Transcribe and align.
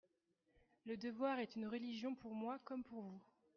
Le 0.87 0.97
devoir 0.97 1.37
est 1.37 1.55
une 1.55 1.67
religion 1.67 2.15
pour 2.15 2.33
moi 2.33 2.57
comme 2.65 2.83
pour 2.83 3.03
vous. 3.03 3.21